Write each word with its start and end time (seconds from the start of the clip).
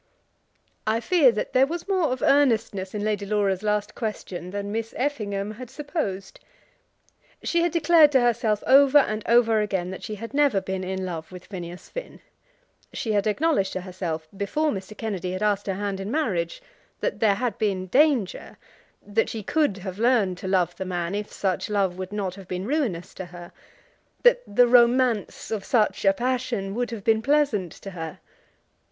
I 0.87 0.99
fear 0.99 1.31
that 1.33 1.53
there 1.53 1.67
was 1.67 1.87
more 1.87 2.07
of 2.11 2.23
earnestness 2.23 2.95
in 2.95 3.03
Lady 3.03 3.23
Laura's 3.23 3.61
last 3.61 3.93
question 3.93 4.49
than 4.49 4.71
Miss 4.71 4.95
Effingham 4.97 5.51
had 5.51 5.69
supposed. 5.69 6.39
She 7.43 7.61
had 7.61 7.71
declared 7.71 8.11
to 8.13 8.19
herself 8.19 8.63
over 8.65 8.97
and 8.97 9.21
over 9.27 9.61
again 9.61 9.91
that 9.91 10.01
she 10.01 10.15
had 10.15 10.33
never 10.33 10.59
been 10.59 10.83
in 10.83 11.05
love 11.05 11.31
with 11.31 11.45
Phineas 11.45 11.87
Finn. 11.87 12.19
She 12.91 13.11
had 13.11 13.27
acknowledged 13.27 13.73
to 13.73 13.81
herself, 13.81 14.27
before 14.35 14.71
Mr. 14.71 14.97
Kennedy 14.97 15.33
had 15.33 15.43
asked 15.43 15.67
her 15.67 15.75
hand 15.75 15.99
in 15.99 16.09
marriage, 16.09 16.63
that 16.99 17.19
there 17.19 17.35
had 17.35 17.59
been 17.59 17.85
danger, 17.85 18.57
that 19.05 19.29
she 19.29 19.43
could 19.43 19.77
have 19.77 19.99
learned 19.99 20.35
to 20.39 20.47
love 20.47 20.75
the 20.75 20.83
man 20.83 21.13
if 21.13 21.31
such 21.31 21.69
love 21.69 21.99
would 21.99 22.11
not 22.11 22.33
have 22.33 22.47
been 22.47 22.65
ruinous 22.65 23.13
to 23.13 23.25
her, 23.25 23.51
that 24.23 24.41
the 24.47 24.65
romance 24.65 25.51
of 25.51 25.63
such 25.63 26.05
a 26.05 26.11
passion 26.13 26.73
would 26.73 26.89
have 26.89 27.03
been 27.03 27.21
pleasant 27.21 27.71
to 27.71 27.91
her. 27.91 28.19